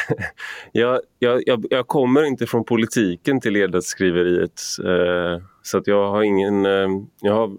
[0.71, 4.61] jag, jag, jag, kommer inte från politiken till ledarskriveriet.
[4.85, 6.65] Äh, så att jag har ingen...
[6.65, 6.87] Äh,
[7.21, 7.57] jag har,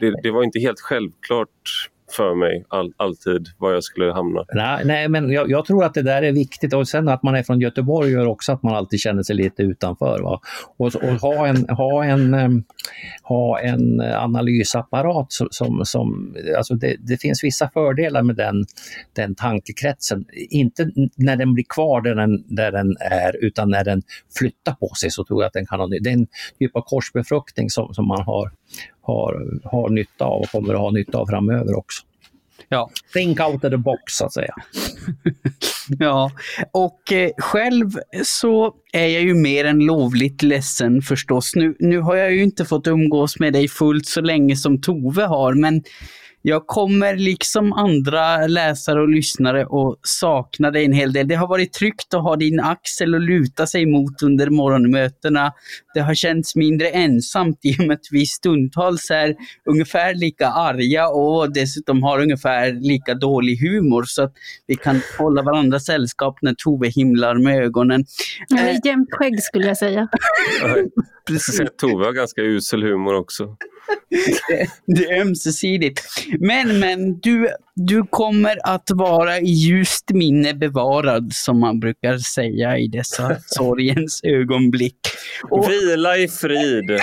[0.00, 4.44] det, det, var inte helt självklart för mig all, alltid var jag skulle hamna.
[4.52, 7.34] Nej, nej men jag, jag, tror att det där är viktigt och sen att man
[7.34, 10.20] är från Göteborg gör också att man alltid känner sig lite utanför.
[10.22, 10.40] Va?
[10.76, 12.64] Och, och ha, en, ha, en,
[13.22, 18.64] ha en analysapparat som, som, som alltså det, det, finns vissa fördelar med den,
[19.12, 20.24] den tankekretsen.
[20.50, 24.02] Inte när den blir kvar där den, där den är utan när den
[24.38, 26.26] flyttar på sig så tror jag att den kan ha Det är en
[26.58, 28.50] typ av korsbefruktning som, som man har,
[29.04, 32.02] har, har nytta av och kommer att ha nytta av framöver också.
[32.68, 32.90] Ja.
[33.12, 34.54] Think out of the box så att säga.
[35.98, 36.30] ja,
[36.72, 37.90] och eh, själv
[38.24, 41.52] så är jag ju mer än lovligt ledsen förstås.
[41.54, 45.22] Nu, nu har jag ju inte fått umgås med dig fullt så länge som Tove
[45.22, 45.82] har, men
[46.46, 51.28] jag kommer liksom andra läsare och lyssnare att sakna dig en hel del.
[51.28, 55.52] Det har varit tryggt att ha din axel att luta sig mot under morgonmötena.
[55.94, 59.34] Det har känts mindre ensamt i och med att vi stundtals är
[59.70, 64.32] ungefär lika arga och dessutom har ungefär lika dålig humor så att
[64.66, 68.04] vi kan hålla varandra sällskap när Tove himlar med ögonen.
[68.48, 70.08] Ja, jämnt skägg skulle jag säga.
[71.26, 71.60] Precis.
[71.78, 73.56] Tove har ganska usel humor också
[74.86, 76.00] det, är ömsesidigt.
[76.38, 82.78] Men, men du, du kommer att vara i ljust minne bevarad, som man brukar säga
[82.78, 84.98] i dessa sorgens ögonblick.
[85.50, 86.84] Och, Vila i frid.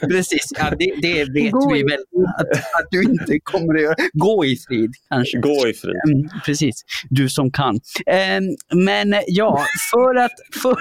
[0.00, 2.00] precis, ja, det, det vet Gå vi väl
[2.38, 3.94] att, att, du inte kommer att göra.
[4.12, 5.38] Gå i frid, kanske.
[5.38, 5.96] Gå i frid.
[6.08, 7.74] Mm, precis, du som kan.
[7.74, 10.76] Um, men ja, för att, för,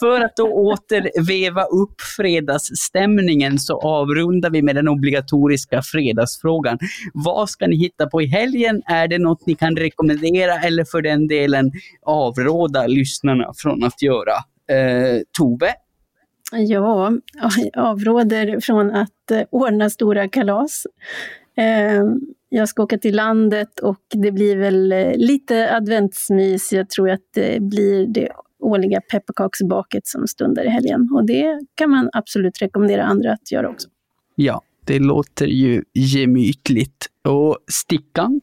[0.00, 6.78] för att då åter veva upp fredagsstämningen så avrundar vi med den obligatoriska fredagsfrågan.
[7.12, 8.47] Vad ska ni hitta på i helgen?
[8.86, 11.70] Är det något ni kan rekommendera eller för den delen
[12.02, 14.34] avråda lyssnarna från att göra?
[14.70, 15.74] Eh, Tove?
[16.52, 17.12] Ja,
[17.72, 20.86] jag avråder från att eh, ordna stora kalas.
[21.56, 22.04] Eh,
[22.48, 26.72] jag ska åka till landet och det blir väl eh, lite adventsmys.
[26.72, 28.28] Jag tror att det blir det
[28.60, 31.08] årliga pepparkaksbaket som stundar i helgen.
[31.14, 33.88] Och det kan man absolut rekommendera andra att göra också.
[34.34, 37.06] Ja, det låter ju gemytligt.
[37.24, 38.40] Och Stickan?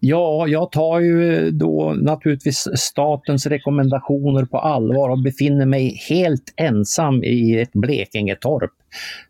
[0.00, 7.24] Ja, jag tar ju då naturligtvis statens rekommendationer på allvar och befinner mig helt ensam
[7.24, 8.70] i ett Blekingetorp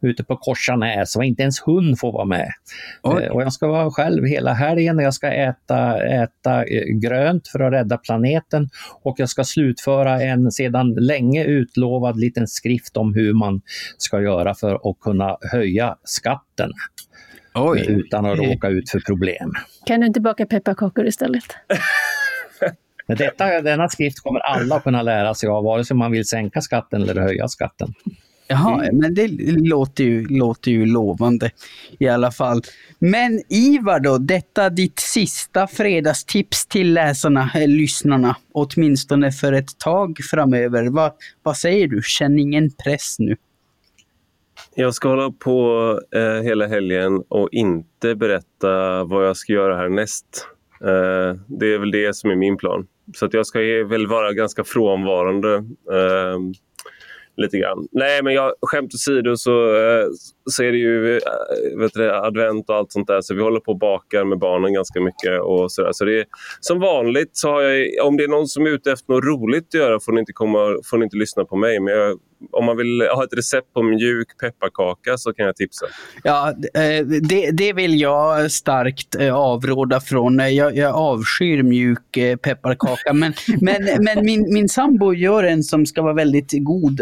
[0.01, 2.49] ute på Korsanäs och inte ens hund får vara med.
[3.03, 3.29] Oj.
[3.29, 4.99] Och jag ska vara själv hela helgen.
[4.99, 8.69] Jag ska äta, äta eh, grönt för att rädda planeten
[9.03, 13.61] och jag ska slutföra en sedan länge utlovad liten skrift om hur man
[13.99, 16.73] ska göra för att kunna höja skatten.
[17.57, 17.85] Oj.
[17.89, 19.53] utan att råka ut för problem.
[19.87, 21.45] Kan du inte baka pepparkakor istället?
[23.07, 27.03] Detta, denna skrift kommer alla kunna lära sig av, vare sig man vill sänka skatten
[27.03, 27.95] eller höja skatten.
[28.49, 28.97] Jaha, mm.
[28.97, 29.29] men det
[29.69, 31.51] låter ju, låter ju lovande
[31.99, 32.63] i alla fall.
[32.99, 40.19] Men Ivar då, detta ditt sista fredagstips till läsarna, eller lyssnarna, åtminstone för ett tag
[40.31, 40.87] framöver.
[40.87, 42.03] Va, vad säger du?
[42.05, 43.37] Känn ingen press nu.
[44.79, 50.47] Jag ska hålla på eh, hela helgen och inte berätta vad jag ska göra härnäst.
[50.81, 52.87] Eh, det är väl det som är min plan.
[53.17, 55.55] Så att jag ska väl vara ganska frånvarande.
[55.93, 56.39] Eh,
[57.37, 57.89] lite grann.
[57.93, 60.07] Nej, men jag, skämt åsido så, eh,
[60.51, 63.21] så är det ju eh, vet du, advent och allt sånt där.
[63.21, 65.41] Så vi håller på och bakar med barnen ganska mycket.
[65.41, 65.93] Och så där.
[65.93, 66.25] så det är,
[66.61, 69.67] som vanligt, så har jag, om det är någon som är ute efter något roligt
[69.67, 70.59] att göra får ni inte, komma,
[70.91, 71.81] får ni inte lyssna på mig.
[71.81, 72.19] Men jag,
[72.53, 75.87] om man vill ha ett recept på mjuk pepparkaka så kan jag tipsa.
[76.23, 80.55] Ja, eh, det, det vill jag starkt avråda från.
[80.55, 83.13] Jag, jag avskyr mjuk pepparkaka.
[83.13, 87.01] Men, men, men min, min sambo gör en som ska vara väldigt god.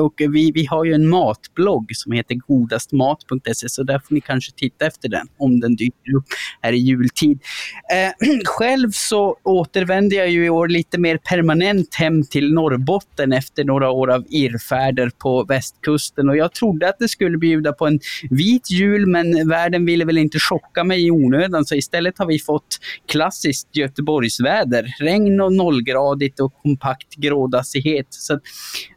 [0.00, 4.20] Och vi, vi har ju en matblogg som heter Goda godastmat.se så där får ni
[4.20, 6.24] kanske titta efter den om den dyker upp
[6.62, 7.40] här i jultid.
[7.92, 13.64] Eh, själv så återvänder jag ju i år lite mer permanent hem till Norrbotten efter
[13.64, 14.24] några år av
[14.76, 19.48] irrfärder på västkusten och jag trodde att det skulle bjuda på en vit jul men
[19.48, 24.94] världen ville väl inte chocka mig i onödan så istället har vi fått klassiskt Göteborgsväder.
[25.00, 28.06] Regn och nollgradigt och kompakt grådassighet.
[28.10, 28.38] Så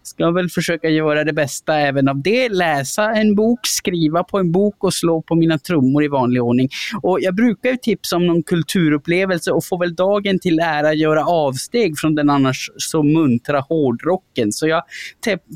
[0.10, 2.50] ska väl försöka göra det bästa även av det.
[2.50, 6.70] Läsa en bok, skriva på en bok och slå på mina trummor i vanlig ordning.
[7.02, 11.26] Och jag brukar ju tipsa om någon kulturupplevelse och får väl dagen till ära göra
[11.26, 14.52] avsteg från den annars så muntra hårdrocken.
[14.52, 14.84] Så jag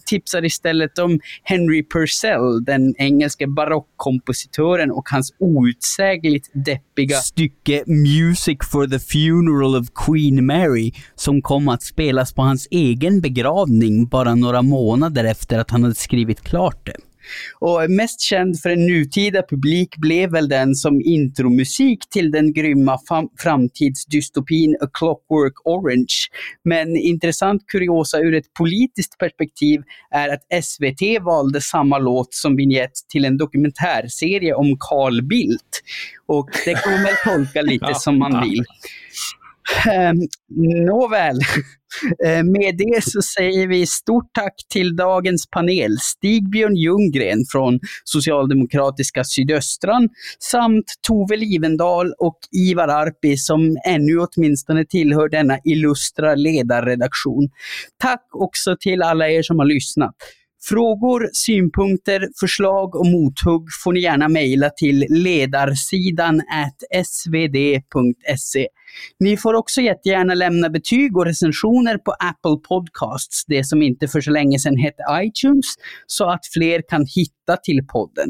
[0.06, 8.88] tipsar istället om Henry Purcell, den engelske barockkompositören och hans outsägligt deppiga stycke Music for
[8.88, 14.62] the Funeral of Queen Mary som kom att spelas på hans egen begravning bara några
[14.62, 16.96] månader efter att han hade skrivit klart det.
[17.60, 23.00] Och mest känd för en nutida publik blev väl den som intromusik till den grymma
[23.40, 26.16] framtidsdystopin A Clockwork Orange.
[26.64, 32.94] Men intressant kuriosa ur ett politiskt perspektiv är att SVT valde samma låt som vignett
[33.10, 35.82] till en dokumentärserie om Carl Bildt.
[36.28, 38.64] Och det kan man väl tolka lite som man vill.
[39.88, 40.14] Eh,
[40.86, 41.40] nåväl,
[42.26, 45.98] Eh, med det så säger vi stort tack till dagens panel.
[46.00, 55.30] Stig-Björn Ljunggren från Socialdemokratiska Sydöstran samt Tove Livendal och Ivar Arpi som ännu åtminstone tillhör
[55.30, 57.50] denna illustra ledarredaktion.
[57.98, 60.16] Tack också till alla er som har lyssnat.
[60.70, 66.42] Frågor, synpunkter, förslag och mothugg får ni gärna mejla till ledarsidan
[67.06, 68.68] svd.se.
[69.20, 74.22] Ni får också jättegärna lämna betyg och recensioner på Apple Podcasts, det som inte för
[74.22, 75.66] så länge sedan hette iTunes,
[76.08, 78.30] så att fler kan hitta till podden.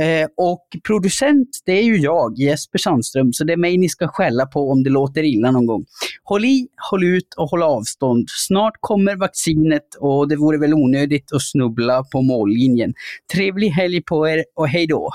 [0.00, 4.08] Eh, och producent, det är ju jag, Jesper Sandström, så det är mig ni ska
[4.08, 5.84] skälla på om det låter illa någon gång.
[6.24, 8.24] Håll i, håll ut och håll avstånd.
[8.28, 12.94] Snart kommer vaccinet och det vore väl onödigt att snubbla på mållinjen.
[13.34, 15.10] Trevlig helg på er och hej då!